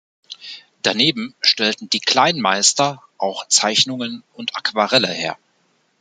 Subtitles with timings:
[0.81, 5.37] Daneben stellten die "Kleinmeister" auch Zeichnungen und Aquarelle her.